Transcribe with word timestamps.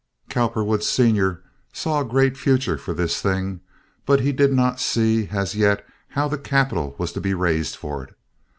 Cowperwood, 0.29 0.81
Senior, 0.83 1.43
saw 1.73 2.01
a 2.01 2.03
great 2.05 2.35
future 2.35 2.75
for 2.79 2.91
this 2.91 3.21
thing; 3.21 3.61
but 4.07 4.19
he 4.21 4.31
did 4.31 4.51
not 4.51 4.79
see 4.79 5.27
as 5.29 5.53
yet 5.53 5.85
how 6.07 6.27
the 6.27 6.39
capital 6.39 6.95
was 6.97 7.11
to 7.11 7.21
be 7.21 7.35
raised 7.35 7.75
for 7.75 8.05
it. 8.05 8.15